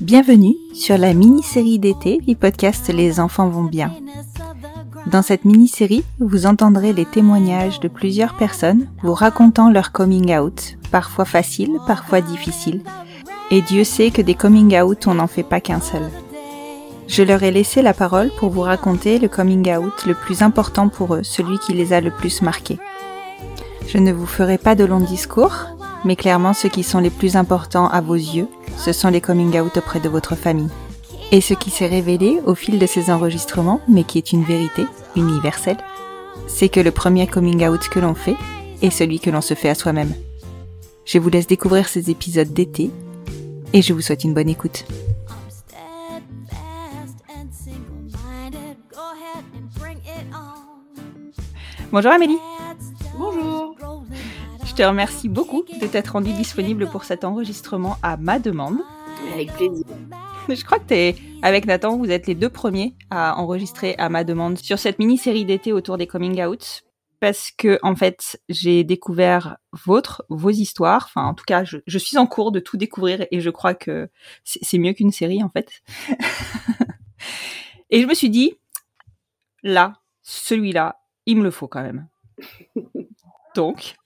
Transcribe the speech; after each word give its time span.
Bienvenue 0.00 0.54
sur 0.74 0.98
la 0.98 1.14
mini-série 1.14 1.78
d'été 1.78 2.18
du 2.18 2.36
podcast 2.36 2.92
Les 2.92 3.18
enfants 3.18 3.48
vont 3.48 3.64
bien. 3.64 3.92
Dans 5.10 5.22
cette 5.22 5.44
mini-série, 5.44 6.04
vous 6.18 6.46
entendrez 6.46 6.92
les 6.92 7.06
témoignages 7.06 7.80
de 7.80 7.88
plusieurs 7.88 8.36
personnes 8.36 8.88
vous 9.02 9.14
racontant 9.14 9.70
leur 9.70 9.92
coming 9.92 10.36
out, 10.36 10.76
parfois 10.90 11.24
facile, 11.24 11.78
parfois 11.86 12.20
difficile. 12.20 12.82
Et 13.50 13.62
Dieu 13.62 13.84
sait 13.84 14.10
que 14.10 14.22
des 14.22 14.34
coming 14.34 14.78
out, 14.80 15.06
on 15.06 15.14
n'en 15.14 15.26
fait 15.26 15.42
pas 15.42 15.60
qu'un 15.60 15.80
seul. 15.80 16.10
Je 17.08 17.22
leur 17.22 17.42
ai 17.42 17.52
laissé 17.52 17.82
la 17.82 17.94
parole 17.94 18.30
pour 18.38 18.50
vous 18.50 18.62
raconter 18.62 19.18
le 19.18 19.28
coming 19.28 19.74
out 19.76 20.04
le 20.06 20.14
plus 20.14 20.42
important 20.42 20.88
pour 20.88 21.14
eux, 21.14 21.22
celui 21.22 21.58
qui 21.58 21.72
les 21.72 21.92
a 21.92 22.00
le 22.00 22.10
plus 22.10 22.42
marqués. 22.42 22.78
Je 23.86 23.98
ne 23.98 24.12
vous 24.12 24.26
ferai 24.26 24.58
pas 24.58 24.74
de 24.74 24.84
longs 24.84 25.00
discours, 25.00 25.75
mais 26.04 26.16
clairement 26.16 26.54
ceux 26.54 26.68
qui 26.68 26.82
sont 26.82 27.00
les 27.00 27.10
plus 27.10 27.36
importants 27.36 27.88
à 27.88 28.00
vos 28.00 28.14
yeux, 28.14 28.48
ce 28.76 28.92
sont 28.92 29.08
les 29.08 29.20
coming 29.20 29.58
out 29.58 29.76
auprès 29.76 30.00
de 30.00 30.08
votre 30.08 30.34
famille. 30.36 30.70
Et 31.32 31.40
ce 31.40 31.54
qui 31.54 31.70
s'est 31.70 31.86
révélé 31.86 32.40
au 32.46 32.54
fil 32.54 32.78
de 32.78 32.86
ces 32.86 33.10
enregistrements, 33.10 33.80
mais 33.88 34.04
qui 34.04 34.18
est 34.18 34.32
une 34.32 34.44
vérité 34.44 34.86
universelle, 35.16 35.78
c'est 36.46 36.68
que 36.68 36.80
le 36.80 36.92
premier 36.92 37.26
coming 37.26 37.66
out 37.66 37.88
que 37.88 37.98
l'on 37.98 38.14
fait 38.14 38.36
est 38.82 38.90
celui 38.90 39.18
que 39.18 39.30
l'on 39.30 39.40
se 39.40 39.54
fait 39.54 39.68
à 39.68 39.74
soi-même. 39.74 40.12
Je 41.04 41.18
vous 41.18 41.28
laisse 41.28 41.46
découvrir 41.46 41.88
ces 41.88 42.10
épisodes 42.10 42.52
d'été 42.52 42.90
et 43.72 43.82
je 43.82 43.92
vous 43.92 44.00
souhaite 44.00 44.24
une 44.24 44.34
bonne 44.34 44.48
écoute. 44.48 44.84
I'm 51.92 52.02
steadfast 52.02 52.55
te 54.76 54.82
remercie 54.82 55.30
beaucoup 55.30 55.64
de 55.80 55.86
t'être 55.86 56.08
rendue 56.08 56.34
disponible 56.34 56.86
pour 56.90 57.04
cet 57.04 57.24
enregistrement 57.24 57.96
à 58.02 58.18
ma 58.18 58.38
demande. 58.38 58.76
Avec 59.32 59.50
plaisir. 59.54 59.86
Je 60.50 60.62
crois 60.66 60.78
que 60.78 60.84
t'es, 60.84 61.16
avec 61.40 61.64
Nathan, 61.64 61.96
vous 61.96 62.10
êtes 62.10 62.26
les 62.26 62.34
deux 62.34 62.50
premiers 62.50 62.94
à 63.08 63.40
enregistrer 63.40 63.94
à 63.96 64.10
ma 64.10 64.22
demande 64.22 64.58
sur 64.58 64.78
cette 64.78 64.98
mini-série 64.98 65.46
d'été 65.46 65.72
autour 65.72 65.96
des 65.96 66.06
coming 66.06 66.44
out. 66.44 66.82
Parce 67.20 67.50
que, 67.56 67.78
en 67.82 67.96
fait, 67.96 68.38
j'ai 68.50 68.84
découvert 68.84 69.56
votre, 69.72 70.26
vos 70.28 70.50
histoires. 70.50 71.06
Enfin, 71.08 71.26
en 71.26 71.32
tout 71.32 71.46
cas, 71.46 71.64
je, 71.64 71.78
je 71.86 71.98
suis 71.98 72.18
en 72.18 72.26
cours 72.26 72.52
de 72.52 72.60
tout 72.60 72.76
découvrir 72.76 73.26
et 73.30 73.40
je 73.40 73.48
crois 73.48 73.72
que 73.72 74.10
c'est 74.44 74.76
mieux 74.76 74.92
qu'une 74.92 75.10
série, 75.10 75.42
en 75.42 75.48
fait. 75.48 75.70
et 77.90 78.02
je 78.02 78.06
me 78.06 78.12
suis 78.12 78.28
dit, 78.28 78.52
là, 79.62 79.94
celui-là, 80.20 81.00
il 81.24 81.38
me 81.38 81.44
le 81.44 81.50
faut 81.50 81.66
quand 81.66 81.82
même. 81.82 82.08
Donc, 83.54 83.96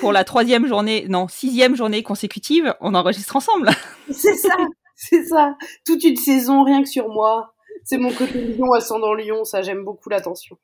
pour 0.00 0.12
la 0.12 0.24
troisième 0.24 0.66
journée, 0.66 1.06
non, 1.08 1.28
sixième 1.28 1.76
journée 1.76 2.02
consécutive, 2.02 2.74
on 2.80 2.94
enregistre 2.94 3.36
ensemble. 3.36 3.70
C'est 4.10 4.36
ça, 4.36 4.56
c'est 4.96 5.24
ça. 5.24 5.54
Toute 5.84 6.02
une 6.02 6.16
saison, 6.16 6.64
rien 6.64 6.82
que 6.82 6.88
sur 6.88 7.08
moi. 7.08 7.54
C'est 7.84 7.98
mon 7.98 8.10
côté 8.10 8.40
lion 8.40 8.72
ascendant 8.72 9.14
lion, 9.14 9.44
ça 9.44 9.62
j'aime 9.62 9.84
beaucoup 9.84 10.08
l'attention. 10.08 10.58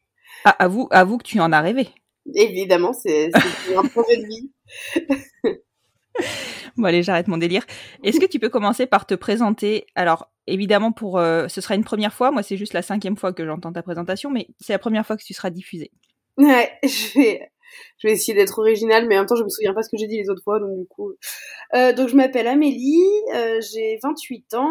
Ah, 0.45 0.57
avoue, 0.59 0.89
avoue 0.91 1.19
que 1.19 1.25
tu 1.25 1.41
en 1.41 1.53
as 1.53 1.61
rêvé. 1.61 1.89
Évidemment, 2.35 2.93
c'est 2.93 3.31
c'est 3.67 3.77
un 3.77 3.85
projet 3.85 4.17
de 4.17 4.27
vie. 4.27 4.51
Bon 6.77 6.85
allez, 6.85 7.03
j'arrête 7.03 7.29
mon 7.29 7.37
délire. 7.37 7.65
Est-ce 8.03 8.19
que 8.19 8.27
tu 8.27 8.39
peux 8.41 8.49
commencer 8.49 8.87
par 8.87 9.07
te 9.07 9.15
présenter? 9.15 9.87
Alors, 9.95 10.31
évidemment, 10.47 10.91
pour 10.91 11.19
euh, 11.19 11.47
ce 11.49 11.61
sera 11.61 11.77
une 11.77 11.85
première 11.85 12.13
fois. 12.13 12.33
Moi, 12.33 12.43
c'est 12.43 12.57
juste 12.57 12.73
la 12.73 12.83
cinquième 12.83 13.17
fois 13.17 13.33
que 13.33 13.47
j'entends 13.47 13.73
ta 13.73 13.83
présentation, 13.83 14.31
mais 14.31 14.49
c'est 14.61 14.73
la 14.73 14.79
première 14.79 15.07
fois 15.07 15.17
que 15.17 15.23
tu 15.23 15.35
seras 15.35 15.51
diffusée. 15.51 15.93
Ouais, 16.37 16.73
je 16.83 17.19
vais, 17.19 17.53
je 17.99 18.09
vais 18.09 18.15
essayer 18.15 18.35
d'être 18.35 18.59
originale, 18.59 19.07
mais 19.07 19.17
en 19.17 19.21
même 19.21 19.27
temps, 19.27 19.37
je 19.37 19.45
me 19.45 19.49
souviens 19.49 19.75
pas 19.75 19.83
ce 19.83 19.89
que 19.89 19.97
j'ai 19.97 20.07
dit 20.07 20.19
les 20.19 20.31
autres 20.31 20.43
fois, 20.43 20.61
donc 20.61 20.77
du 20.77 20.87
coup. 20.87 21.13
Euh, 21.75 21.93
donc, 21.93 22.09
je 22.09 22.17
m'appelle 22.17 22.47
Amélie, 22.47 23.03
euh, 23.35 23.61
j'ai 23.61 23.99
28 24.03 24.55
ans, 24.55 24.71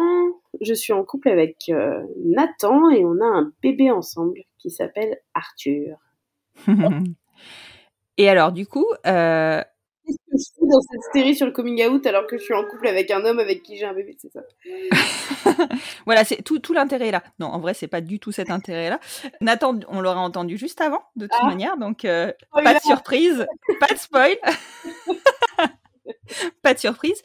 je 0.60 0.74
suis 0.74 0.92
en 0.92 1.04
couple 1.04 1.28
avec 1.28 1.56
euh, 1.70 2.02
Nathan 2.24 2.90
et 2.90 3.04
on 3.04 3.20
a 3.20 3.26
un 3.26 3.52
bébé 3.62 3.90
ensemble 3.90 4.40
qui 4.58 4.70
s'appelle 4.70 5.18
Arthur. 5.34 5.96
Et 8.16 8.28
alors, 8.28 8.52
du 8.52 8.66
coup, 8.66 8.86
euh, 9.06 9.62
que 10.34 10.42
je 10.42 10.60
fais 10.60 10.66
dans 10.66 10.80
cette 10.80 11.12
série 11.14 11.34
sur 11.36 11.46
le 11.46 11.52
coming 11.52 11.84
out 11.86 12.06
alors 12.06 12.26
que 12.26 12.38
je 12.38 12.42
suis 12.44 12.54
en 12.54 12.64
couple 12.64 12.88
avec 12.88 13.10
un 13.10 13.24
homme 13.24 13.38
avec 13.38 13.62
qui 13.62 13.76
j'ai 13.76 13.84
un 13.84 13.94
bébé, 13.94 14.16
c'est 14.20 14.32
ça 14.32 14.40
voilà, 16.06 16.24
c'est 16.24 16.42
tout, 16.42 16.58
tout 16.58 16.72
l'intérêt 16.72 17.10
là. 17.10 17.22
Non, 17.38 17.46
en 17.46 17.60
vrai, 17.60 17.74
c'est 17.74 17.88
pas 17.88 18.00
du 18.00 18.18
tout 18.20 18.32
cet 18.32 18.50
intérêt-là. 18.50 19.00
Nathan, 19.40 19.78
on 19.88 20.00
l'aura 20.00 20.20
entendu 20.20 20.58
juste 20.58 20.80
avant, 20.80 21.02
de 21.16 21.26
toute 21.26 21.38
Ah. 21.40 21.46
manière, 21.46 21.76
donc 21.76 22.04
euh, 22.04 22.32
Oh, 22.52 22.60
pas 22.62 22.74
de 22.74 22.80
surprise, 22.80 23.46
pas 23.80 23.92
de 23.94 23.98
spoil. 23.98 24.36
pas 26.62 26.74
de 26.74 26.78
surprise. 26.78 27.22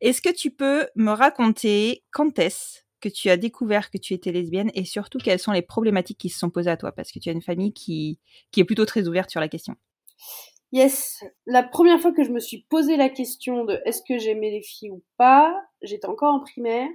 Est-ce 0.00 0.20
que 0.22 0.32
tu 0.32 0.50
peux 0.50 0.88
me 0.94 1.12
raconter 1.12 2.04
quand 2.10 2.38
est-ce 2.38 2.80
que 3.00 3.08
tu 3.08 3.30
as 3.30 3.36
découvert 3.36 3.90
que 3.90 3.98
tu 3.98 4.12
étais 4.12 4.32
lesbienne 4.32 4.70
et 4.74 4.84
surtout 4.84 5.18
quelles 5.18 5.38
sont 5.38 5.52
les 5.52 5.62
problématiques 5.62 6.18
qui 6.18 6.28
se 6.28 6.38
sont 6.38 6.50
posées 6.50 6.70
à 6.70 6.76
toi? 6.76 6.92
Parce 6.92 7.12
que 7.12 7.18
tu 7.18 7.28
as 7.28 7.32
une 7.32 7.42
famille 7.42 7.72
qui, 7.72 8.18
qui 8.50 8.60
est 8.60 8.64
plutôt 8.64 8.84
très 8.84 9.08
ouverte 9.08 9.30
sur 9.30 9.40
la 9.40 9.48
question. 9.48 9.74
Yes, 10.72 11.24
la 11.46 11.64
première 11.64 12.00
fois 12.00 12.12
que 12.12 12.22
je 12.22 12.30
me 12.30 12.38
suis 12.38 12.64
posé 12.68 12.96
la 12.96 13.08
question 13.08 13.64
de 13.64 13.80
est-ce 13.86 14.02
que 14.02 14.18
j'aimais 14.18 14.50
les 14.50 14.62
filles 14.62 14.92
ou 14.92 15.02
pas, 15.16 15.60
j'étais 15.82 16.06
encore 16.06 16.32
en 16.32 16.40
primaire 16.40 16.88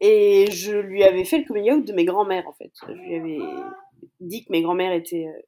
et 0.00 0.50
je 0.50 0.76
lui 0.76 1.02
avais 1.02 1.24
fait 1.24 1.38
le 1.38 1.44
coming 1.44 1.72
out 1.72 1.86
de 1.86 1.92
mes 1.94 2.04
grands-mères 2.04 2.46
en 2.46 2.52
fait. 2.52 2.72
Je 2.86 2.92
lui 2.92 3.14
avais 3.16 3.38
dit 4.20 4.44
que 4.44 4.52
mes 4.52 4.60
grands-mères 4.60 4.92
étaient 4.92 5.28
euh, 5.28 5.42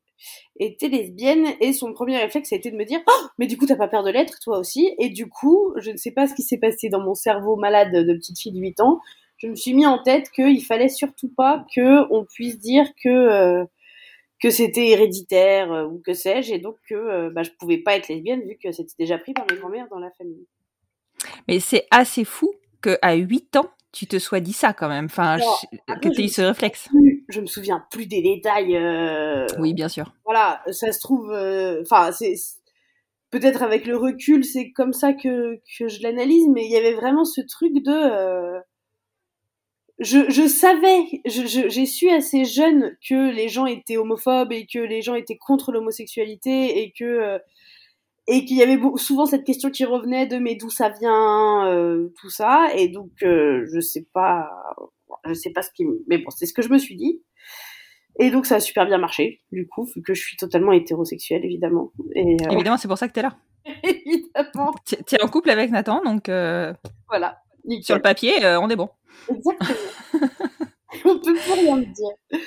étaient 0.58 0.88
lesbiennes 0.88 1.46
et 1.60 1.74
son 1.74 1.92
premier 1.92 2.16
réflexe 2.16 2.52
a 2.54 2.56
été 2.56 2.70
de 2.70 2.76
me 2.76 2.84
dire 2.84 3.00
oh, 3.06 3.26
mais 3.38 3.46
du 3.46 3.58
coup 3.58 3.66
t'as 3.66 3.76
pas 3.76 3.88
peur 3.88 4.02
de 4.02 4.10
l'être 4.10 4.38
toi 4.40 4.58
aussi. 4.58 4.94
Et 4.98 5.10
du 5.10 5.28
coup 5.28 5.74
je 5.76 5.90
ne 5.90 5.98
sais 5.98 6.12
pas 6.12 6.26
ce 6.26 6.34
qui 6.34 6.42
s'est 6.42 6.58
passé 6.58 6.88
dans 6.88 7.02
mon 7.02 7.14
cerveau 7.14 7.56
malade 7.56 7.92
de 7.92 8.14
petite 8.14 8.38
fille 8.38 8.52
de 8.52 8.60
8 8.60 8.80
ans. 8.80 9.00
Je 9.36 9.46
me 9.46 9.54
suis 9.54 9.74
mis 9.74 9.86
en 9.86 10.02
tête 10.02 10.30
qu'il 10.30 10.64
fallait 10.64 10.88
surtout 10.88 11.28
pas 11.28 11.66
que 11.74 12.10
on 12.10 12.24
puisse 12.24 12.58
dire 12.58 12.86
que 13.02 13.08
euh, 13.08 13.64
que 14.40 14.50
c'était 14.50 14.88
héréditaire 14.88 15.72
euh, 15.72 15.84
ou 15.86 16.00
que 16.04 16.14
sais-je, 16.14 16.54
et 16.54 16.58
donc 16.58 16.76
que 16.88 16.94
euh, 16.94 17.30
bah, 17.30 17.42
je 17.42 17.50
pouvais 17.58 17.78
pas 17.78 17.96
être 17.96 18.08
lesbienne 18.08 18.42
vu 18.42 18.56
que 18.62 18.70
c'était 18.72 18.94
déjà 18.98 19.18
pris 19.18 19.32
par 19.32 19.46
mes 19.50 19.56
grand-mères 19.58 19.88
dans 19.90 19.98
la 19.98 20.10
famille. 20.12 20.46
Mais 21.48 21.58
c'est 21.60 21.86
assez 21.90 22.24
fou 22.24 22.52
que 22.80 22.98
à 23.02 23.14
8 23.14 23.56
ans, 23.56 23.70
tu 23.92 24.06
te 24.06 24.18
sois 24.18 24.40
dit 24.40 24.52
ça 24.52 24.72
quand 24.72 24.88
même. 24.88 25.06
Enfin, 25.06 25.30
Alors, 25.30 25.60
je- 25.72 25.78
après, 25.88 26.10
que 26.10 26.14
tu 26.14 26.20
aies 26.22 26.26
eu 26.26 26.28
ce 26.28 26.42
réflexe. 26.42 26.88
Plus- 26.88 27.24
Je 27.28 27.40
me 27.40 27.46
souviens 27.46 27.84
plus 27.90 28.06
des 28.06 28.22
détails. 28.22 28.76
euh, 28.76 29.46
Oui, 29.58 29.74
bien 29.74 29.88
sûr. 29.88 30.12
Voilà, 30.24 30.62
ça 30.70 30.92
se 30.92 31.00
trouve. 31.00 31.30
euh, 31.32 31.82
Enfin, 31.82 32.12
c'est- 32.12 32.34
peut-être 33.30 33.62
avec 33.62 33.86
le 33.86 33.96
recul, 33.96 34.44
c'est 34.44 34.70
comme 34.72 34.92
ça 34.92 35.12
que 35.12 35.56
que 35.78 35.88
je 35.88 36.02
l'analyse, 36.02 36.46
mais 36.54 36.64
il 36.64 36.70
y 36.70 36.76
avait 36.76 36.94
vraiment 36.94 37.24
ce 37.24 37.40
truc 37.40 37.72
de. 37.82 38.58
Je, 40.00 40.30
je 40.30 40.46
savais, 40.46 41.22
j'ai 41.24 41.86
su 41.86 42.08
assez 42.08 42.44
jeune 42.44 42.96
que 43.08 43.32
les 43.32 43.48
gens 43.48 43.66
étaient 43.66 43.96
homophobes 43.96 44.52
et 44.52 44.66
que 44.66 44.78
les 44.78 45.02
gens 45.02 45.16
étaient 45.16 45.36
contre 45.36 45.72
l'homosexualité 45.72 46.82
et 46.82 46.92
que 46.92 47.04
euh, 47.04 47.38
et 48.28 48.44
qu'il 48.44 48.58
y 48.58 48.62
avait 48.62 48.78
souvent 48.96 49.26
cette 49.26 49.44
question 49.44 49.70
qui 49.70 49.84
revenait 49.84 50.26
de 50.26 50.36
mais 50.36 50.54
d'où 50.54 50.70
ça 50.70 50.90
vient 50.90 51.66
euh, 51.66 52.12
tout 52.20 52.30
ça. 52.30 52.68
Et 52.76 52.88
donc 52.88 53.10
euh, 53.24 53.66
je 53.72 53.80
sais 53.80 54.06
pas 54.12 54.48
je 55.24 55.34
sais 55.34 55.50
pas 55.50 55.62
ce 55.62 55.70
qui 55.74 55.84
mais 56.06 56.18
bon 56.18 56.30
c'est 56.30 56.46
ce 56.46 56.54
que 56.54 56.62
je 56.62 56.68
me 56.68 56.78
suis 56.78 56.94
dit. 56.94 57.20
Et 58.20 58.30
donc 58.30 58.46
ça 58.46 58.56
a 58.56 58.60
super 58.60 58.86
bien 58.86 58.98
marché 58.98 59.42
du 59.50 59.66
coup 59.66 59.84
vu 59.96 60.00
que 60.02 60.14
je 60.14 60.22
suis 60.22 60.36
totalement 60.36 60.70
hétérosexuelle 60.70 61.44
évidemment. 61.44 61.90
Et 62.14 62.36
Évidemment, 62.52 62.76
c'est 62.76 62.88
pour 62.88 62.98
ça 62.98 63.08
que 63.08 63.14
tu 63.14 63.18
es 63.18 63.22
là. 63.22 63.36
évidemment. 63.82 64.74
Tu 64.84 65.16
es 65.16 65.22
en 65.22 65.28
couple 65.28 65.50
avec 65.50 65.72
Nathan, 65.72 66.02
donc 66.04 66.28
voilà 67.08 67.38
nickel. 67.68 67.84
sur 67.84 67.96
le 67.96 68.02
papier, 68.02 68.44
euh, 68.44 68.60
on 68.60 68.68
est 68.68 68.76
bon. 68.76 68.88
Exactement. 69.28 69.78
On 71.04 71.18
peut 71.18 71.34
plus 71.34 71.52
rien 71.52 71.76
dire. 71.78 72.40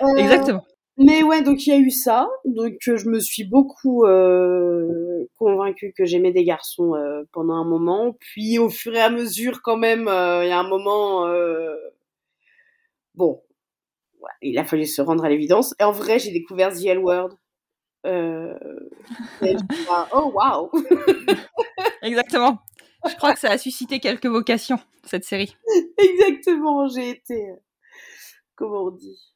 Euh, 0.00 0.16
Exactement. 0.16 0.64
Mais 0.96 1.24
ouais, 1.24 1.42
donc 1.42 1.66
il 1.66 1.70
y 1.70 1.72
a 1.72 1.78
eu 1.78 1.90
ça. 1.90 2.28
Donc 2.44 2.76
euh, 2.86 2.96
je 2.96 3.08
me 3.08 3.18
suis 3.18 3.44
beaucoup 3.44 4.04
euh, 4.04 5.26
convaincue 5.36 5.92
que 5.96 6.04
j'aimais 6.04 6.32
des 6.32 6.44
garçons 6.44 6.92
pendant 7.32 7.54
un 7.54 7.64
moment. 7.64 8.16
Puis 8.20 8.58
au 8.58 8.70
fur 8.70 8.94
et 8.94 9.00
à 9.00 9.10
mesure, 9.10 9.60
quand 9.62 9.76
même, 9.76 10.02
il 10.02 10.48
y 10.48 10.52
a 10.52 10.58
un 10.58 10.68
moment, 10.68 11.26
bon, 13.14 13.42
ouais, 14.20 14.30
il 14.42 14.58
a 14.58 14.64
fallu 14.64 14.86
se 14.86 15.02
rendre 15.02 15.24
à 15.24 15.28
l'évidence. 15.28 15.74
Et 15.80 15.84
en 15.84 15.92
vrai, 15.92 16.20
j'ai 16.20 16.30
découvert 16.30 16.72
The 16.72 16.86
L 16.86 16.98
Word. 16.98 17.30
Euh, 18.06 18.54
et 19.40 19.48
je 19.48 19.52
me 19.54 19.58
suis 19.58 19.84
dit, 19.84 19.90
oh 20.12 20.30
waouh 20.34 20.70
Exactement. 22.02 22.58
Je 23.08 23.16
crois 23.16 23.32
que 23.34 23.40
ça 23.40 23.50
a 23.50 23.58
suscité 23.58 24.00
quelques 24.00 24.26
vocations, 24.26 24.78
cette 25.04 25.24
série. 25.24 25.56
Exactement, 25.98 26.88
j'ai 26.88 27.10
été, 27.10 27.50
euh, 27.50 27.56
comment 28.56 28.84
on 28.84 28.90
dit? 28.90 29.32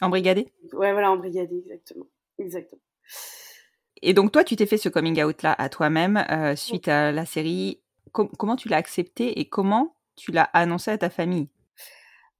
Embrigadée. 0.00 0.52
Ouais, 0.72 0.92
voilà, 0.92 1.10
embrigadée, 1.10 1.58
exactement. 1.58 2.06
Exactement. 2.38 2.82
Et 4.02 4.12
donc, 4.14 4.32
toi, 4.32 4.44
tu 4.44 4.56
t'es 4.56 4.66
fait 4.66 4.76
ce 4.78 4.88
coming 4.88 5.22
out-là 5.22 5.54
à 5.56 5.68
toi-même 5.68 6.24
euh, 6.30 6.54
suite 6.56 6.88
à 6.88 7.12
la 7.12 7.24
série. 7.24 7.80
Com- 8.12 8.30
comment 8.38 8.56
tu 8.56 8.68
l'as 8.68 8.76
accepté 8.76 9.40
et 9.40 9.48
comment 9.48 9.96
tu 10.16 10.32
l'as 10.32 10.48
annoncé 10.52 10.90
à 10.90 10.98
ta 10.98 11.10
famille? 11.10 11.48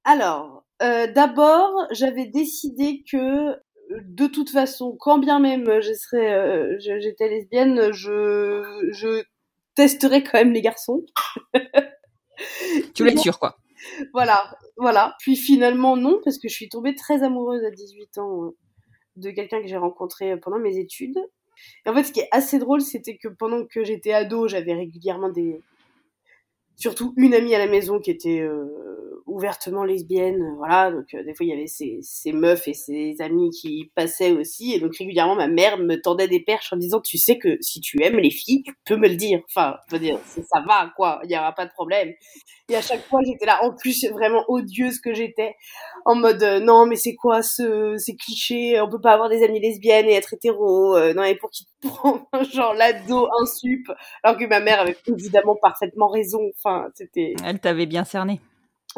Alors, 0.03 0.63
euh, 0.81 1.07
d'abord, 1.11 1.87
j'avais 1.91 2.25
décidé 2.27 3.03
que 3.09 3.55
de 4.01 4.27
toute 4.27 4.49
façon, 4.49 4.95
quand 4.99 5.17
bien 5.17 5.39
même 5.39 5.67
euh, 5.67 5.81
j'étais 5.81 7.29
lesbienne, 7.29 7.91
je, 7.91 8.89
je 8.91 9.23
testerais 9.77 10.23
quand 10.23 10.39
même 10.39 10.51
les 10.51 10.61
garçons. 10.61 11.05
Tu 12.93 13.07
être 13.07 13.19
sûre, 13.19 13.39
quoi. 13.39 13.57
Voilà, 14.11 14.57
voilà. 14.75 15.15
Puis 15.19 15.35
finalement, 15.35 15.95
non, 15.95 16.19
parce 16.23 16.37
que 16.37 16.49
je 16.49 16.53
suis 16.53 16.67
tombée 16.67 16.95
très 16.95 17.23
amoureuse 17.23 17.63
à 17.63 17.71
18 17.71 18.17
ans 18.17 18.45
euh, 18.45 18.57
de 19.15 19.29
quelqu'un 19.29 19.61
que 19.61 19.67
j'ai 19.67 19.77
rencontré 19.77 20.37
pendant 20.39 20.59
mes 20.59 20.77
études. 20.77 21.17
Et 21.85 21.89
en 21.89 21.93
fait, 21.93 22.03
ce 22.03 22.11
qui 22.11 22.19
est 22.19 22.27
assez 22.31 22.59
drôle, 22.59 22.81
c'était 22.81 23.17
que 23.17 23.27
pendant 23.27 23.65
que 23.65 23.83
j'étais 23.83 24.13
ado, 24.13 24.47
j'avais 24.47 24.73
régulièrement 24.73 25.29
des... 25.29 25.61
Surtout 26.75 27.13
une 27.17 27.33
amie 27.33 27.55
à 27.55 27.59
la 27.59 27.67
maison 27.67 27.99
qui 27.99 28.11
était 28.11 28.41
euh, 28.41 28.65
ouvertement 29.37 29.83
lesbienne, 29.83 30.41
euh, 30.41 30.55
voilà. 30.57 30.91
Donc 30.91 31.05
euh, 31.13 31.23
des 31.23 31.35
fois, 31.35 31.45
il 31.45 31.49
y 31.49 31.53
avait 31.53 31.67
ces, 31.67 31.99
ces 32.01 32.33
meufs 32.33 32.67
et 32.67 32.73
ces 32.73 33.15
amis 33.19 33.51
qui 33.51 33.91
passaient 33.95 34.31
aussi. 34.31 34.73
Et 34.73 34.79
donc 34.79 34.97
régulièrement, 34.97 35.35
ma 35.35 35.47
mère 35.47 35.77
me 35.77 36.01
tendait 36.01 36.27
des 36.27 36.39
perches 36.39 36.73
en 36.73 36.77
disant, 36.77 36.99
tu 36.99 37.17
sais 37.17 37.37
que 37.37 37.57
si 37.61 37.79
tu 37.79 38.01
aimes 38.03 38.17
les 38.17 38.31
filles, 38.31 38.63
tu 38.63 38.73
peux 38.85 38.97
me 38.97 39.07
le 39.07 39.15
dire. 39.15 39.41
Enfin, 39.47 39.77
je 39.87 39.95
veux 39.95 40.01
dire, 40.01 40.19
ça 40.25 40.61
va, 40.67 40.91
quoi. 40.95 41.19
Il 41.23 41.29
n'y 41.29 41.37
aura 41.37 41.53
pas 41.53 41.65
de 41.65 41.71
problème. 41.71 42.11
Et 42.69 42.75
à 42.75 42.81
chaque 42.81 43.05
fois, 43.05 43.21
j'étais 43.25 43.45
là, 43.45 43.63
en 43.63 43.73
plus, 43.73 44.05
vraiment 44.11 44.43
odieuse 44.47 44.99
que 44.99 45.13
j'étais, 45.13 45.55
en 46.03 46.15
mode, 46.15 46.43
euh, 46.43 46.59
non, 46.59 46.85
mais 46.85 46.97
c'est 46.97 47.15
quoi 47.15 47.41
ce, 47.41 47.95
ces 47.97 48.15
clichés, 48.15 48.81
on 48.81 48.89
peut 48.89 48.99
pas 48.99 49.13
avoir 49.13 49.29
des 49.29 49.43
amies 49.43 49.61
lesbiennes 49.61 50.07
et 50.07 50.13
être 50.13 50.33
hétéro, 50.33 50.97
non, 51.13 51.23
et 51.23 51.35
pour 51.35 51.49
qui 51.49 51.65
te 51.65 51.87
prend, 51.87 52.27
genre, 52.51 52.73
l'ado, 52.73 53.27
un 53.39 53.45
sup, 53.45 53.89
alors 54.23 54.37
que 54.37 54.45
ma 54.45 54.59
mère 54.59 54.81
avait 54.81 54.97
évidemment 55.07 55.55
parfaitement 55.61 56.09
raison, 56.09 56.41
enfin, 56.57 56.89
c'était, 56.95 57.35
Elle 57.45 57.59
t'avait 57.59 57.85
bien 57.85 58.03
cerné. 58.03 58.41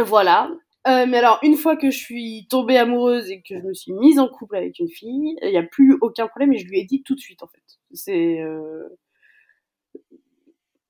Voilà. 0.04 0.51
Euh, 0.88 1.06
mais 1.07 1.18
alors, 1.18 1.40
une 1.44 1.57
fois 1.57 1.75
que 1.75 1.92
je 1.92 1.98
suis 1.98 2.48
tombée 2.50 2.78
amoureuse 2.78 3.30
et 3.30 3.42
que 3.42 3.57
je 3.57 3.63
me 3.63 3.74
suis 3.74 3.92
mise 3.94 4.18
en 4.18 4.28
couple 4.28 4.56
avec 4.56 4.80
une 4.80 4.90
fille, 4.90 5.36
il 5.42 5.50
n'y 5.50 5.57
a 5.57 5.63
plus 5.63 5.98
aucun 6.01 6.28
problème 6.28 6.54
et 6.54 6.57
je 6.57 6.68
lui 6.68 6.80
ai 6.80 6.86
dit 6.86 7.04
tout 7.04 7.16
de 7.16 7.19
suite, 7.19 7.44
en 7.44 7.48
fait. 7.48 7.62
C'est, 7.94 8.42
euh, 8.42 8.88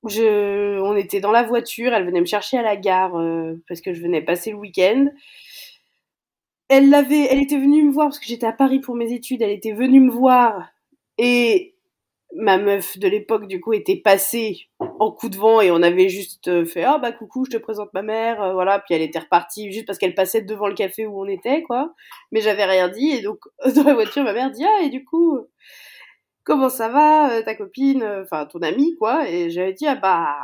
je, 0.08 0.80
on 0.80 0.96
était 0.96 1.20
dans 1.20 1.32
la 1.32 1.44
voiture, 1.44 1.94
elle 1.94 2.06
venait 2.06 2.22
me 2.22 2.26
chercher 2.26 2.58
à 2.58 2.62
la 2.62 2.78
gare 2.78 3.18
euh, 3.18 3.56
parce 3.68 3.82
que 3.82 3.94
je 3.94 4.02
venais 4.02 4.22
passer 4.22 4.52
le 4.52 4.58
week-end. 4.58 5.08
Elle 6.70 6.90
l'avait, 6.90 7.26
elle 7.26 7.42
était 7.42 7.58
venue 7.58 7.84
me 7.84 7.92
voir 7.92 8.08
parce 8.08 8.20
que 8.20 8.28
j'étais 8.28 8.46
à 8.46 8.54
Paris 8.54 8.80
pour 8.80 8.96
mes 8.96 9.12
études. 9.12 9.42
Elle 9.42 9.50
était 9.50 9.74
venue 9.74 10.00
me 10.00 10.12
voir 10.12 10.70
et 11.18 11.76
ma 12.36 12.58
meuf 12.58 12.98
de 13.00 13.08
l'époque 13.08 13.48
du 13.48 13.60
coup 13.60 13.74
était 13.74 13.98
passée 13.98 14.69
en 15.00 15.12
coup 15.12 15.30
de 15.30 15.38
vent 15.38 15.62
et 15.62 15.72
on 15.72 15.81
avait 15.81 16.10
juste 16.10 16.50
euh, 16.50 16.66
fait 16.66 16.84
ah 16.84 16.98
bah 16.98 17.13
coucou 17.13 17.46
je 17.46 17.51
te 17.51 17.57
présente 17.57 17.94
ma 17.94 18.01
mère 18.01 18.42
euh, 18.44 18.54
voilà. 18.54 18.80
Puis 18.80 18.94
elle 18.94 19.01
était 19.01 19.19
repartie 19.19 19.72
juste 19.72 19.86
parce 19.88 19.98
qu'elle 19.98 20.13
passait 20.13 20.42
devant 20.42 20.68
le 20.68 20.74
café 20.75 21.06
où 21.07 21.22
on 21.22 21.28
était 21.28 21.63
quoi. 21.63 21.94
Mais 22.31 22.42
j'avais 22.42 22.66
rien 22.66 22.90
dit 22.90 23.10
et 23.12 23.22
donc 23.22 23.40
dans 23.75 23.84
la 23.84 23.94
voiture 23.94 24.24
ma 24.24 24.34
mère 24.34 24.51
dit 24.51 24.66
ah 24.66 24.84
et 24.84 24.90
du 24.90 25.06
coup 25.06 25.40
comment 26.44 26.69
ça 26.69 26.90
va 26.90 27.31
euh, 27.31 27.44
ta 27.44 27.56
copine 27.56 28.04
enfin 28.22 28.46
ton 28.46 28.60
amie 28.62 28.96
quoi. 28.98 29.28
Et 29.30 29.50
j'avais 29.50 29.74
dit 29.74 29.88
ah 29.88 29.96
bah 29.96 30.36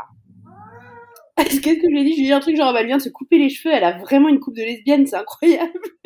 qu'est-ce 1.37 1.59
que 1.59 1.69
je 1.69 1.87
lui 1.87 2.01
ai 2.01 2.03
dit 2.05 2.11
je 2.13 2.17
lui 2.17 2.23
ai 2.23 2.27
dit 2.27 2.33
un 2.33 2.39
truc 2.39 2.55
genre 2.55 2.67
ah 2.69 2.73
bah, 2.73 2.79
elle 2.79 2.87
vient 2.87 2.97
de 2.97 3.01
se 3.01 3.09
couper 3.09 3.37
les 3.37 3.49
cheveux 3.49 3.73
elle 3.73 3.83
a 3.83 3.97
vraiment 3.97 4.29
une 4.29 4.39
coupe 4.39 4.55
de 4.55 4.63
lesbienne 4.63 5.05
c'est 5.05 5.17
incroyable. 5.17 5.79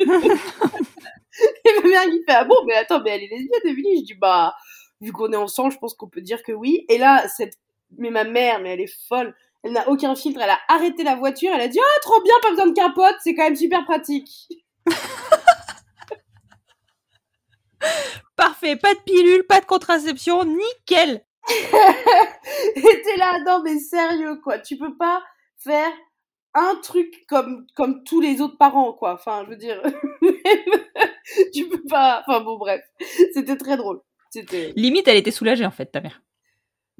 Et 1.64 1.82
ma 1.82 1.88
mère 1.88 2.02
qui 2.02 2.22
fait 2.26 2.34
ah 2.34 2.44
bon 2.44 2.56
mais 2.66 2.74
attends 2.74 3.00
mais 3.00 3.10
elle 3.10 3.22
est 3.22 3.28
lesbienne 3.28 3.60
Émilie. 3.64 4.00
Je 4.00 4.04
dis 4.06 4.14
bah 4.14 4.54
vu 5.00 5.12
qu'on 5.12 5.32
est 5.32 5.36
ensemble 5.36 5.72
je 5.72 5.78
pense 5.78 5.94
qu'on 5.94 6.08
peut 6.08 6.20
dire 6.20 6.42
que 6.42 6.50
oui. 6.52 6.84
Et 6.88 6.98
là 6.98 7.28
cette 7.28 7.56
mais 7.98 8.10
ma 8.10 8.24
mère 8.24 8.60
mais 8.60 8.74
elle 8.74 8.80
est 8.80 8.94
folle 9.08 9.34
elle 9.62 9.72
n'a 9.72 9.88
aucun 9.88 10.14
filtre 10.14 10.40
elle 10.42 10.50
a 10.50 10.58
arrêté 10.68 11.02
la 11.02 11.16
voiture 11.16 11.50
elle 11.54 11.60
a 11.60 11.68
dit 11.68 11.80
ah 11.80 12.00
trop 12.02 12.20
bien 12.22 12.34
pas 12.42 12.50
besoin 12.50 12.66
de 12.68 12.74
capote 12.74 13.16
c'est 13.22 13.34
quand 13.34 13.44
même 13.44 13.56
super 13.56 13.84
pratique 13.84 14.48
Parfait, 18.36 18.76
pas 18.76 18.94
de 18.94 19.00
pilule, 19.00 19.44
pas 19.46 19.60
de 19.60 19.66
contraception, 19.66 20.44
nickel. 20.44 21.22
Et 22.76 23.02
t'es 23.02 23.16
là, 23.18 23.38
non 23.44 23.62
mais 23.62 23.78
sérieux 23.78 24.36
quoi, 24.42 24.58
tu 24.58 24.76
peux 24.76 24.96
pas 24.96 25.22
faire 25.58 25.92
un 26.54 26.74
truc 26.82 27.24
comme 27.28 27.66
comme 27.74 28.02
tous 28.04 28.20
les 28.20 28.40
autres 28.40 28.56
parents 28.56 28.92
quoi. 28.92 29.12
Enfin, 29.12 29.44
je 29.44 29.50
veux 29.50 29.56
dire, 29.56 29.82
tu 31.54 31.68
peux 31.68 31.82
pas. 31.88 32.22
Enfin 32.26 32.40
bon 32.40 32.56
bref, 32.56 32.82
c'était 33.34 33.56
très 33.56 33.76
drôle. 33.76 34.00
Limite, 34.76 35.08
elle 35.08 35.16
était 35.16 35.30
soulagée 35.30 35.66
en 35.66 35.70
fait, 35.70 35.86
ta 35.86 36.00
mère. 36.00 36.22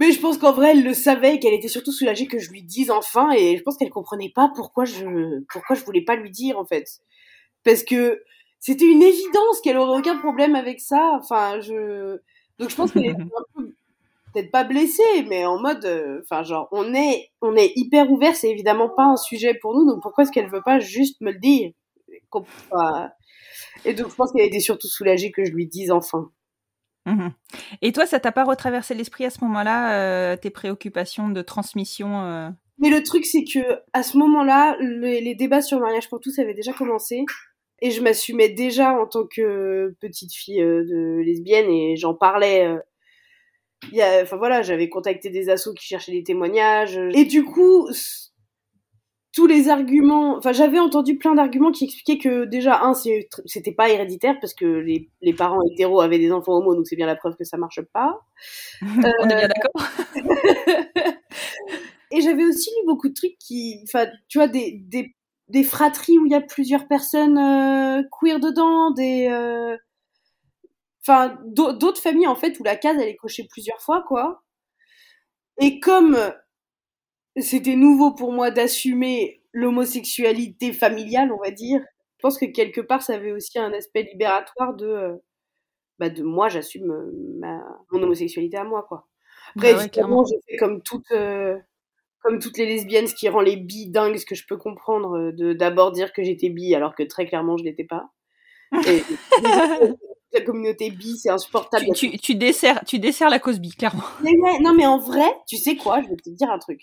Mais 0.01 0.13
je 0.13 0.21
pense 0.21 0.39
qu'en 0.39 0.53
vrai, 0.53 0.71
elle 0.73 0.83
le 0.83 0.95
savait 0.95 1.37
et 1.37 1.39
qu'elle 1.39 1.55
était 1.55 1.69
surtout 1.69 1.93
soulagée 1.93 2.27
que 2.27 2.39
je 2.39 2.51
lui 2.51 2.63
dise 2.63 2.91
enfin. 2.91 3.31
Et 3.33 3.57
je 3.59 3.63
pense 3.63 3.77
qu'elle 3.77 3.91
comprenait 3.91 4.33
pas 4.35 4.51
pourquoi 4.55 4.85
je 4.87 5.41
pourquoi 5.53 5.77
je 5.77 5.85
voulais 5.85 6.03
pas 6.05 6.17
lui 6.17 6.31
dire 6.31 6.59
en 6.59 6.65
fait, 6.65 6.87
parce 7.65 7.85
que 7.85 8.23
c'était 8.61 8.87
une 8.87 9.03
évidence 9.03 9.61
qu'elle 9.63 9.77
aurait 9.79 9.99
aucun 9.99 10.19
problème 10.19 10.55
avec 10.57 10.81
ça. 10.81 11.19
Enfin, 11.21 11.61
je 11.61 12.19
donc 12.59 12.71
je 12.71 12.77
pense 12.77 12.93
qu'elle 12.93 13.07
était 13.07 13.23
peut-être 14.35 14.51
pas 14.51 14.65
blessée, 14.65 15.25
mais 15.29 15.45
en 15.47 15.59
mode, 15.61 15.85
euh, 15.85 16.21
enfin 16.23 16.43
genre 16.43 16.69
on 16.73 16.95
est 16.95 17.31
on 17.43 17.55
est 17.57 17.73
hyper 17.77 18.11
ouvert, 18.11 18.37
c'est 18.37 18.51
évidemment 18.51 18.89
pas 18.89 19.05
un 19.05 19.17
sujet 19.17 19.55
pour 19.55 19.75
nous, 19.75 19.87
donc 19.87 20.03
pourquoi 20.03 20.25
est-ce 20.25 20.33
qu'elle 20.33 20.49
veut 20.51 20.63
pas 20.63 20.79
juste 20.79 21.21
me 21.21 21.33
le 21.33 21.39
dire? 21.39 21.73
Et 23.85 23.95
donc 23.95 24.11
je 24.11 24.15
pense 24.15 24.33
qu'elle 24.33 24.47
était 24.47 24.61
surtout 24.61 24.89
soulagée 24.89 25.31
que 25.31 25.45
je 25.45 25.53
lui 25.53 25.67
dise 25.67 25.91
enfin. 25.91 26.31
Mhm. 27.07 27.33
Et 27.83 27.93
toi, 27.93 28.07
ça 28.07 28.21
t'a 28.21 28.33
pas 28.33 28.45
retraversé 28.45 28.95
l'esprit 28.95 29.25
à 29.25 29.31
ce 29.31 29.43
moment-là, 29.45 29.95
euh, 29.95 30.37
tes 30.37 30.51
préoccupations 30.51 31.29
de 31.31 31.43
transmission 31.43 32.25
euh, 32.25 32.49
Mais 32.79 32.91
le 32.91 33.03
truc 33.03 33.25
c'est 33.25 33.45
que 33.45 33.81
à 33.93 34.03
ce 34.03 34.19
moment-là, 34.19 34.77
les, 34.81 35.35
débats 35.35 35.63
sur 35.63 35.79
le 35.79 35.85
mariage 35.85 36.09
pour 36.09 36.21
tous 36.21 36.39
avaient 36.39 36.55
déjà 36.55 36.73
commencé. 36.73 37.25
Et 37.83 37.91
je 37.91 38.03
m'assumais 38.03 38.51
déjà 38.51 38.93
en 38.93 39.07
tant 39.07 39.27
que 39.27 39.95
petite 40.01 40.35
fille 40.35 40.61
euh, 40.61 41.23
lesbienne 41.25 41.71
et 41.71 41.97
j'en 41.97 42.15
parlais. 42.15 42.69
enfin 43.95 44.37
voilà, 44.37 44.61
j'avais 44.61 44.91
contacté 44.91 45.31
des 45.31 45.49
assos 45.49 45.73
qui 45.73 45.87
cherchaient 45.87 46.13
des 46.13 46.23
témoignages. 46.23 47.01
Et 47.15 47.25
du 47.25 47.45
coup, 47.45 47.89
tous 49.33 49.47
les 49.47 49.69
arguments, 49.69 50.37
enfin 50.37 50.53
j'avais 50.53 50.81
entendu 50.81 51.17
plein 51.17 51.35
d'arguments 51.37 51.71
qui 51.71 51.85
expliquaient 51.85 52.19
que 52.19 52.45
déjà 52.47 52.83
un, 52.83 52.95
c'était 52.95 53.73
pas 53.73 53.89
héréditaire 53.89 54.37
parce 54.41 54.55
que 54.55 54.65
les, 54.65 55.09
les 55.23 55.35
parents 55.35 55.61
hétéros 55.73 56.01
avaient 56.01 56.19
des 56.19 56.33
enfants 56.33 56.55
homo, 56.55 56.75
donc 56.75 56.87
c'est 56.87 56.97
bien 56.97 57.07
la 57.07 57.17
preuve 57.17 57.37
que 57.37 57.45
ça 57.45 57.57
marche 57.57 57.81
pas. 57.93 58.21
On 58.83 59.29
est 59.29 59.37
bien 59.37 59.49
d'accord 59.49 59.89
Et 62.11 62.21
j'avais 62.23 62.45
aussi 62.45 62.71
lu 62.71 62.87
beaucoup 62.87 63.09
de 63.09 63.15
trucs 63.15 63.39
qui, 63.39 63.81
enfin, 63.85 64.07
tu 64.29 64.39
vois, 64.39 64.49
des, 64.49 64.73
des, 64.87 65.15
des 65.49 65.63
fratries 65.63 66.19
où 66.19 66.27
il 66.27 66.33
y 66.33 66.35
a 66.35 66.41
plusieurs 66.41 66.89
personnes 66.89 67.39
euh, 67.39 68.03
queer 68.11 68.41
dedans, 68.41 68.91
des, 68.91 69.29
euh, 69.31 69.77
enfin, 71.03 71.39
d'au- 71.45 71.73
d'autres 71.73 72.01
familles 72.01 72.27
en 72.27 72.35
fait 72.37 72.59
où 72.59 72.65
la 72.65 72.75
case 72.77 72.97
elle 72.99 73.09
est 73.09 73.17
cochée 73.17 73.47
plusieurs 73.51 73.81
fois, 73.83 74.03
quoi. 74.07 74.43
Et 75.61 75.79
comme 75.81 76.17
c'était 77.37 77.77
nouveau 77.77 78.13
pour 78.13 78.33
moi 78.33 78.51
d'assumer 78.51 79.43
l'homosexualité 79.53 80.73
familiale, 80.73 81.33
on 81.33 81.43
va 81.43 81.51
dire, 81.51 81.81
je 82.17 82.23
pense 82.23 82.39
que 82.39 82.47
quelque 82.47 82.81
part 82.81 83.03
ça 83.03 83.15
avait 83.15 83.33
aussi 83.33 83.59
un 83.59 83.73
aspect 83.73 84.03
libératoire 84.03 84.75
de, 84.75 84.87
euh, 84.87 85.17
bah, 85.99 86.11
de 86.11 86.23
moi 86.23 86.49
j'assume 86.49 86.91
euh, 86.91 87.11
ma, 87.39 87.63
mon 87.93 88.03
homosexualité 88.03 88.57
à 88.57 88.65
moi, 88.65 88.85
quoi. 88.89 89.09
Après, 89.57 89.73
Bah 89.73 89.79
ouais, 89.79 89.85
évidemment, 89.85 90.23
clairement. 90.23 90.25
j'ai 90.25 90.37
fait 90.49 90.57
comme 90.59 90.83
toutes, 90.83 91.11
euh, 91.13 91.59
comme 92.21 92.39
toutes 92.39 92.59
les 92.59 92.67
lesbiennes, 92.67 93.07
ce 93.07 93.15
qui 93.15 93.29
rend 93.29 93.41
les 93.41 93.57
bi 93.57 93.89
dingues, 93.91 94.17
ce 94.17 94.27
que 94.27 94.35
je 94.35 94.47
peux 94.47 94.57
comprendre, 94.57 95.33
de 95.33 95.53
d'abord 95.53 95.93
dire 95.93 96.13
que 96.13 96.23
j'étais 96.23 96.51
bi 96.51 96.75
alors 96.75 96.95
que 96.95 97.03
très 97.03 97.27
clairement 97.27 97.57
je 97.57 97.65
l'étais 97.65 97.85
pas. 97.85 98.11
Et 98.87 99.03
la 100.33 100.41
communauté 100.43 100.91
bi, 100.91 101.17
c'est 101.17 101.31
insupportable. 101.31 101.87
tu, 101.95 102.11
tu, 102.11 102.19
tu, 102.19 102.35
desserres, 102.35 102.85
tu 102.87 102.99
desserres 102.99 103.31
la 103.31 103.39
cause 103.39 103.59
bi, 103.59 103.71
clairement. 103.71 104.05
Mais 104.23 104.37
ouais, 104.37 104.61
non, 104.61 104.75
mais 104.75 104.87
en 104.87 104.99
vrai, 104.99 105.29
tu 105.49 105.57
sais 105.57 105.77
quoi, 105.77 106.03
je 106.03 106.09
vais 106.09 106.17
te 106.17 106.31
dire 106.31 106.51
un 106.51 106.59
truc. 106.59 106.81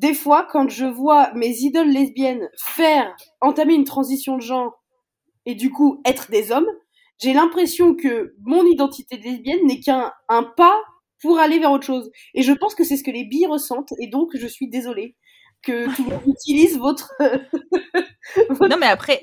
Des 0.00 0.14
fois, 0.14 0.48
quand 0.50 0.70
je 0.70 0.86
vois 0.86 1.30
mes 1.34 1.50
idoles 1.58 1.90
lesbiennes 1.90 2.48
faire, 2.56 3.14
entamer 3.42 3.74
une 3.74 3.84
transition 3.84 4.36
de 4.36 4.42
genre 4.42 4.82
et 5.44 5.54
du 5.54 5.70
coup 5.70 6.00
être 6.06 6.30
des 6.30 6.52
hommes, 6.52 6.68
j'ai 7.18 7.34
l'impression 7.34 7.94
que 7.94 8.34
mon 8.42 8.64
identité 8.64 9.18
de 9.18 9.24
lesbienne 9.24 9.66
n'est 9.66 9.80
qu'un 9.80 10.10
un 10.30 10.42
pas 10.42 10.80
pour 11.20 11.38
aller 11.38 11.58
vers 11.58 11.70
autre 11.70 11.84
chose. 11.84 12.10
Et 12.32 12.42
je 12.42 12.52
pense 12.52 12.74
que 12.74 12.82
c'est 12.82 12.96
ce 12.96 13.04
que 13.04 13.10
les 13.10 13.24
billes 13.24 13.46
ressentent 13.46 13.92
et 14.00 14.06
donc 14.06 14.30
je 14.34 14.46
suis 14.46 14.70
désolée 14.70 15.16
que 15.62 15.94
tout 15.94 16.04
le 16.04 16.10
monde 16.12 16.22
utilise 16.26 16.78
votre. 16.78 17.12
votre 18.48 18.68
Non, 18.68 18.78
mais 18.80 18.86
après, 18.86 19.20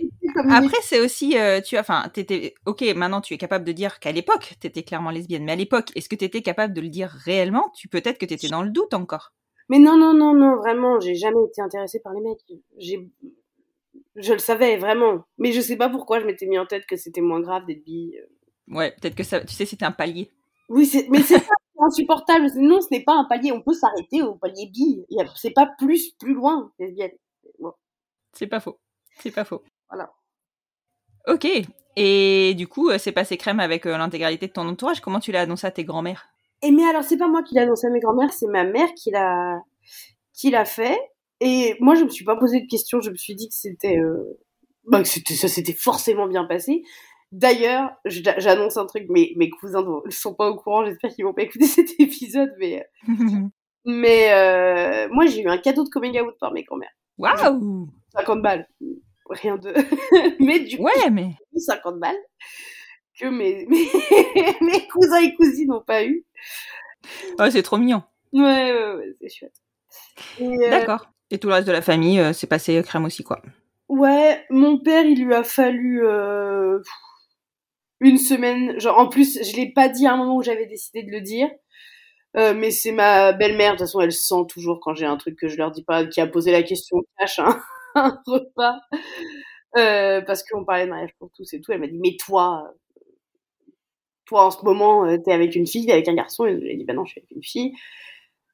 après 0.48 0.78
c'est 0.84 1.00
aussi, 1.00 1.40
euh, 1.40 1.60
tu 1.60 1.76
as, 1.76 1.80
enfin, 1.80 2.08
t'étais, 2.14 2.54
ok, 2.68 2.84
maintenant 2.96 3.22
tu 3.22 3.34
es 3.34 3.40
capable 3.40 3.66
de 3.66 3.72
dire 3.72 4.00
qu'à 4.00 4.12
l'époque 4.12 4.54
t'étais 4.60 4.84
clairement 4.84 5.10
lesbienne, 5.10 5.44
mais 5.44 5.54
à 5.54 5.56
l'époque, 5.56 5.90
est-ce 5.96 6.08
que 6.08 6.16
t'étais 6.16 6.44
capable 6.44 6.76
de 6.76 6.82
le 6.82 6.90
dire 6.90 7.10
réellement? 7.10 7.72
Tu 7.76 7.88
peut-être 7.88 8.20
que 8.20 8.28
t'étais 8.28 8.50
dans 8.50 8.62
le 8.62 8.70
doute 8.70 8.94
encore. 8.94 9.34
Mais 9.70 9.80
non, 9.80 9.98
non, 9.98 10.14
non, 10.14 10.34
non, 10.34 10.56
vraiment, 10.58 11.00
j'ai 11.00 11.16
jamais 11.16 11.44
été 11.46 11.62
intéressée 11.62 12.00
par 12.00 12.14
les 12.14 12.22
mecs. 12.22 12.40
J'ai, 12.78 13.10
je 14.16 14.34
le 14.34 14.40
savais 14.40 14.78
vraiment, 14.78 15.24
mais 15.38 15.52
je 15.52 15.62
sais 15.62 15.76
pas 15.78 15.90
pourquoi 15.90 16.20
je 16.20 16.26
m'étais 16.26 16.46
mis 16.46 16.58
en 16.58 16.66
tête 16.66 16.86
que 16.86 16.96
c'était 16.96 17.22
moins 17.22 17.42
grave 17.42 17.66
d'être 17.66 17.84
bi. 17.84 18.14
Ouais, 18.70 18.92
peut-être 18.92 19.16
que 19.16 19.24
ça, 19.24 19.42
tu 19.42 19.54
sais, 19.54 19.66
c'était 19.66 19.86
un 19.86 19.92
palier. 19.92 20.32
Oui, 20.70 20.86
c'est, 20.86 21.08
mais 21.10 21.22
c'est 21.22 21.42
insupportable. 21.80 22.48
Non, 22.56 22.82
ce 22.82 22.88
n'est 22.92 23.04
pas 23.04 23.14
un 23.14 23.26
palier. 23.26 23.52
On 23.52 23.62
peut 23.62 23.74
s'arrêter 23.74 24.22
au 24.24 24.36
palier 24.36 24.70
bi. 24.74 25.06
C'est 25.36 25.52
pas 25.52 25.68
plus, 25.78 26.12
plus 26.20 26.34
loin, 26.34 26.72
lesbienne. 26.80 27.12
Bon, 27.60 27.74
C'est 28.34 28.48
pas 28.48 28.60
faux. 28.60 28.80
C'est 29.20 29.32
pas 29.32 29.46
faux. 29.46 29.64
voilà. 29.90 30.12
Ok. 31.28 31.48
Et 31.96 32.54
du 32.56 32.68
coup, 32.68 32.90
euh, 32.90 32.98
c'est 33.00 33.12
passé 33.12 33.38
crème 33.38 33.60
avec 33.60 33.86
euh, 33.86 33.98
l'intégralité 33.98 34.48
de 34.48 34.54
ton 34.54 34.68
entourage. 34.68 35.02
Comment 35.02 35.20
tu 35.20 35.32
l'as 35.32 35.42
annoncé 35.42 35.66
à 35.68 35.72
tes 35.72 35.84
grands-mères? 35.84 36.28
Et 36.62 36.72
mais 36.72 36.86
alors, 36.86 37.04
c'est 37.04 37.18
pas 37.18 37.28
moi 37.28 37.44
qui 37.44 37.56
l'ai 37.56 37.62
annoncé 37.62 37.88
à 37.88 37.90
mes 37.90 38.00
grand-mères, 38.00 38.34
c'est 38.34 38.48
ma 38.48 38.64
mère 38.64 38.90
qui 38.96 39.12
l'a, 39.12 39.62
qui 40.34 40.50
l'a 40.50 40.66
fait. 40.66 41.00
Et 41.40 41.76
moi, 41.80 41.96
je 41.96 42.04
me 42.04 42.10
suis 42.10 42.26
pas 42.26 42.36
posé 42.36 42.62
de 42.62 42.68
questions. 42.68 43.00
Je 43.00 43.12
me 43.12 43.16
suis 43.16 43.36
dit 43.36 43.48
que 43.48 43.56
c'était, 43.56 43.98
euh, 44.00 44.40
bah, 44.86 45.02
que 45.02 45.08
c'était, 45.08 45.36
ça 45.36 45.48
s'était 45.48 45.74
forcément 45.74 46.28
bien 46.28 46.46
passé. 46.46 46.84
D'ailleurs, 47.32 47.92
j'annonce 48.06 48.78
un 48.78 48.86
truc, 48.86 49.06
mais 49.10 49.34
mes 49.36 49.50
cousins 49.50 49.84
ne 49.84 50.10
sont 50.10 50.34
pas 50.34 50.50
au 50.50 50.56
courant. 50.56 50.86
J'espère 50.86 51.12
qu'ils 51.12 51.26
vont 51.26 51.34
pas 51.34 51.44
écouter 51.44 51.66
cet 51.68 52.00
épisode, 52.00 52.54
mais, 52.58 52.88
mais 53.86 54.34
euh, 54.34 55.10
moi, 55.12 55.26
j'ai 55.26 55.42
eu 55.42 55.48
un 55.48 55.58
cadeau 55.58 55.84
de 55.84 55.90
coming 55.90 56.20
out 56.22 56.36
par 56.40 56.54
mes 56.54 56.64
grand-mères. 56.64 56.94
Waouh 57.18 57.88
50 58.14 58.42
balles. 58.42 58.68
Rien 59.30 59.58
de. 59.58 59.74
mais 60.44 60.60
du 60.60 60.78
coup, 60.78 60.84
Ouais, 60.84 61.10
mais 61.12 61.32
50 61.56 62.00
balles 62.00 62.16
que 63.20 63.26
mes, 63.28 63.66
mes, 63.70 64.56
mes 64.62 64.88
cousins 64.88 65.22
et 65.22 65.34
cousines 65.36 65.70
n'ont 65.70 65.82
pas 65.82 66.06
eu. 66.06 66.26
oh, 67.40 67.46
c'est 67.50 67.64
trop 67.64 67.78
mignon. 67.78 68.04
Ouais, 68.34 68.42
ouais, 68.72 68.94
ouais, 68.96 69.16
c'est 69.22 69.30
chouette. 69.30 69.56
Et, 70.40 70.48
euh, 70.48 70.70
D'accord. 70.70 71.08
Et 71.30 71.38
tout 71.38 71.48
le 71.48 71.56
reste 71.56 71.68
de 71.68 71.74
la 71.74 71.82
famille, 71.82 72.20
euh, 72.20 72.34
c'est 72.34 72.48
passé 72.48 72.82
crème 72.84 73.06
aussi, 73.06 73.24
quoi. 73.24 73.42
Ouais, 73.90 74.46
mon 74.50 74.80
père, 74.80 75.06
il 75.06 75.24
lui 75.24 75.34
a 75.34 75.44
fallu 75.44 76.06
euh, 76.06 76.80
une 78.02 78.18
semaine. 78.18 78.80
Genre, 78.80 78.98
en 78.98 79.08
plus, 79.08 79.40
je 79.44 79.56
l'ai 79.56 79.72
pas 79.72 79.90
dit 79.90 80.06
à 80.08 80.14
un 80.14 80.18
moment 80.18 80.36
où 80.38 80.44
j'avais 80.44 80.66
décidé 80.66 81.04
de 81.04 81.12
le 81.12 81.22
dire. 81.22 81.50
Euh, 82.36 82.54
mais 82.54 82.70
c'est 82.72 82.92
ma 82.92 83.32
belle-mère, 83.34 83.74
de 83.74 83.78
toute 83.78 83.88
façon, 83.88 84.02
elle 84.02 84.12
sent 84.12 84.46
toujours 84.50 84.80
quand 84.82 84.94
j'ai 84.94 85.06
un 85.06 85.18
truc 85.18 85.38
que 85.40 85.48
je 85.48 85.58
leur 85.58 85.72
dis 85.72 85.84
pas, 85.84 86.06
qui 86.06 86.22
a 86.22 86.28
posé 86.28 86.52
la 86.52 86.62
question 86.64 86.98
cache 87.18 87.40
un, 87.40 87.62
un 87.96 88.22
repas. 88.28 88.80
Euh, 89.78 90.22
parce 90.22 90.44
qu'on 90.44 90.66
parlait 90.66 90.86
de 90.86 90.90
mariage 90.90 91.14
pour 91.20 91.32
tous 91.36 91.52
et 91.54 91.62
tout. 91.62 91.72
Elle 91.72 91.80
m'a 91.80 91.88
dit, 91.88 92.00
mais 92.00 92.16
toi, 92.18 92.72
toi 94.28 94.46
en 94.46 94.52
ce 94.52 94.64
moment, 94.64 95.06
euh, 95.06 95.18
t'es 95.18 95.32
avec 95.32 95.56
une 95.56 95.66
fille, 95.66 95.92
avec 95.92 96.08
un 96.08 96.14
garçon. 96.14 96.46
Et 96.46 96.60
j'ai 96.62 96.76
dit, 96.76 96.84
bah 96.84 96.94
non, 96.94 97.06
je 97.06 97.12
suis 97.12 97.22
avec 97.22 97.32
une 97.32 97.44
fille. 97.44 97.74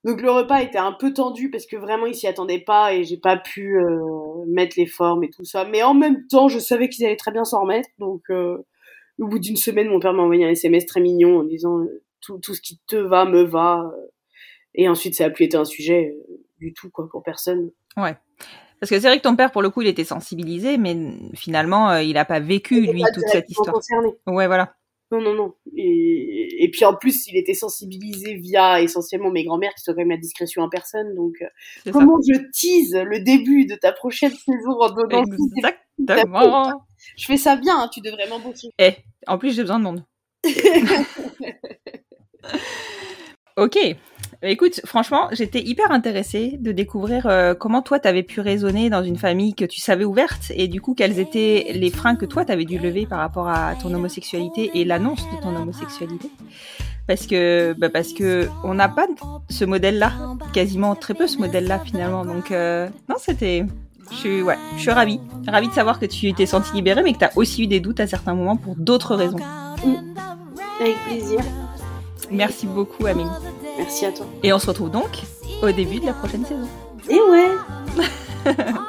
Donc 0.03 0.21
le 0.21 0.31
repas 0.31 0.61
était 0.61 0.77
un 0.77 0.91
peu 0.91 1.13
tendu 1.13 1.49
parce 1.49 1.65
que 1.65 1.77
vraiment 1.77 2.05
ils 2.05 2.15
s'y 2.15 2.27
attendaient 2.27 2.59
pas 2.59 2.93
et 2.93 3.05
j'ai 3.05 3.17
pas 3.17 3.37
pu 3.37 3.77
euh, 3.77 3.99
mettre 4.47 4.75
les 4.77 4.85
formes 4.85 5.23
et 5.23 5.29
tout 5.29 5.45
ça. 5.45 5.65
Mais 5.65 5.81
en 5.81 5.93
même 5.93 6.27
temps, 6.27 6.49
je 6.49 6.59
savais 6.59 6.89
qu'ils 6.89 7.05
allaient 7.05 7.15
très 7.15 7.31
bien 7.31 7.45
s'en 7.45 7.61
remettre. 7.61 7.89
Donc 7.99 8.23
euh, 8.29 8.57
au 9.19 9.27
bout 9.27 9.39
d'une 9.39 9.55
semaine, 9.55 9.87
mon 9.87 9.99
père 9.99 10.13
m'a 10.13 10.23
envoyé 10.23 10.45
un 10.45 10.49
SMS 10.49 10.85
très 10.85 10.99
mignon 10.99 11.39
en 11.39 11.43
disant 11.43 11.85
tout, 12.19 12.37
tout 12.39 12.53
ce 12.53 12.61
qui 12.61 12.79
te 12.85 12.97
va 12.97 13.25
me 13.25 13.43
va. 13.43 13.91
Et 14.75 14.89
ensuite, 14.89 15.15
ça 15.15 15.25
a 15.25 15.29
plus 15.29 15.45
été 15.45 15.55
un 15.55 15.65
sujet 15.65 16.17
du 16.59 16.73
tout 16.73 16.89
quoi 16.89 17.07
pour 17.09 17.23
personne. 17.23 17.71
Ouais. 17.95 18.15
Parce 18.81 18.89
que 18.89 18.99
c'est 18.99 19.07
vrai 19.07 19.19
que 19.19 19.23
ton 19.23 19.37
père, 19.37 19.51
pour 19.51 19.61
le 19.61 19.69
coup, 19.69 19.81
il 19.81 19.87
était 19.87 20.03
sensibilisé, 20.03 20.77
mais 20.77 20.97
finalement, 21.35 21.95
il 21.97 22.17
a 22.17 22.25
pas 22.25 22.41
vécu, 22.41 22.81
lui, 22.81 23.03
toute 23.13 23.23
cette 23.27 23.49
histoire. 23.49 23.75
concerné. 23.75 24.09
Ouais, 24.27 24.47
voilà. 24.47 24.75
Non, 25.13 25.21
non, 25.21 25.35
non. 25.35 25.53
Et, 25.77 26.63
et 26.63 26.71
puis 26.71 26.85
en 26.85 26.95
plus, 26.95 27.27
il 27.27 27.37
était 27.37 27.53
sensibilisé 27.53 28.33
via 28.33 28.81
essentiellement 28.81 29.29
mes 29.29 29.43
grands-mères 29.43 29.75
qui 29.75 29.83
sont 29.83 29.91
quand 29.91 29.99
même 29.99 30.09
la 30.09 30.17
discrétion 30.17 30.63
en 30.63 30.69
personne. 30.69 31.13
Donc 31.13 31.35
euh, 31.43 31.45
ça. 31.85 31.91
comment 31.91 32.17
je 32.27 32.39
tease 32.51 32.95
le 32.95 33.19
début 33.19 33.67
de 33.67 33.75
ta 33.75 33.91
prochaine 33.91 34.31
saison 34.31 34.79
en 34.79 34.89
donnant 34.89 35.23
Exactement. 35.99 36.85
Je 37.15 37.25
fais 37.25 37.37
ça 37.37 37.55
bien, 37.57 37.79
hein, 37.79 37.89
tu 37.93 38.01
devrais 38.01 38.27
m'embaucher. 38.27 38.69
Eh, 38.79 38.93
en 39.27 39.37
plus, 39.37 39.55
j'ai 39.55 39.61
besoin 39.61 39.77
de 39.77 39.83
monde. 39.83 40.03
Ok. 43.55 43.77
Écoute, 44.45 44.81
franchement, 44.83 45.29
j'étais 45.31 45.61
hyper 45.61 45.91
intéressée 45.91 46.57
de 46.59 46.73
découvrir 46.73 47.27
euh, 47.27 47.53
comment 47.53 47.81
toi, 47.81 47.97
t'avais 47.99 48.23
pu 48.23 48.41
raisonner 48.41 48.89
dans 48.89 49.01
une 49.01 49.15
famille 49.15 49.53
que 49.53 49.63
tu 49.63 49.79
savais 49.79 50.03
ouverte 50.03 50.51
et 50.53 50.67
du 50.67 50.81
coup, 50.81 50.95
quels 50.95 51.17
étaient 51.17 51.67
les 51.73 51.89
freins 51.89 52.17
que 52.17 52.25
toi, 52.25 52.43
t'avais 52.43 52.65
dû 52.65 52.77
lever 52.77 53.05
par 53.05 53.19
rapport 53.19 53.47
à 53.47 53.75
ton 53.75 53.93
homosexualité 53.93 54.71
et 54.73 54.83
l'annonce 54.83 55.23
de 55.31 55.41
ton 55.41 55.55
homosexualité. 55.55 56.29
Parce 57.07 57.25
que, 57.25 57.73
bah 57.77 57.89
parce 57.89 58.11
que 58.11 58.49
on 58.65 58.73
n'a 58.73 58.89
pas 58.89 59.07
ce 59.49 59.63
modèle-là, 59.63 60.11
quasiment 60.51 60.93
très 60.95 61.13
peu 61.13 61.27
ce 61.27 61.37
modèle-là 61.37 61.79
finalement. 61.79 62.25
Donc, 62.25 62.51
euh, 62.51 62.89
non, 63.07 63.15
c'était, 63.19 63.65
je 64.11 64.15
suis, 64.15 64.41
ouais, 64.41 64.57
je 64.75 64.81
suis 64.81 64.91
ravie, 64.91 65.21
ravie 65.47 65.69
de 65.69 65.73
savoir 65.73 65.99
que 65.99 66.05
tu 66.05 66.33
t'es 66.33 66.47
sentie 66.47 66.73
libérée, 66.73 67.01
mais 67.01 67.13
que 67.13 67.19
t'as 67.19 67.31
aussi 67.37 67.63
eu 67.63 67.67
des 67.67 67.79
doutes 67.79 68.01
à 68.01 68.07
certains 68.07 68.33
moments 68.33 68.57
pour 68.57 68.75
d'autres 68.75 69.15
raisons. 69.15 69.39
Avec 70.81 70.97
plaisir. 71.07 71.39
Merci 72.29 72.67
beaucoup, 72.67 73.05
Amélie. 73.05 73.29
Merci 73.77 74.05
à 74.05 74.11
toi. 74.11 74.25
Et 74.43 74.53
on 74.53 74.59
se 74.59 74.67
retrouve 74.67 74.91
donc 74.91 75.21
au 75.61 75.71
début 75.71 75.99
de 75.99 76.05
la 76.05 76.13
prochaine 76.13 76.45
saison. 76.45 76.67
Et 77.09 77.19
ouais. 77.19 77.51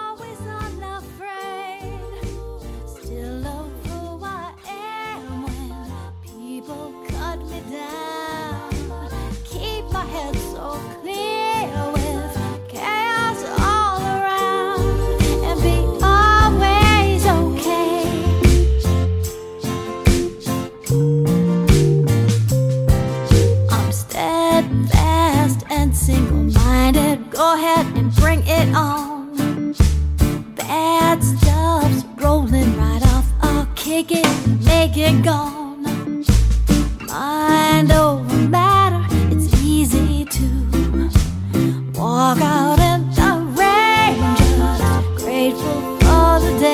for 46.45 46.74